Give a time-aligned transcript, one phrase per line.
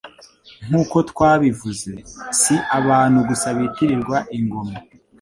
[0.67, 1.91] Nkuko twabivuze,
[2.39, 4.75] si abantu gusa bitirirwa ingoma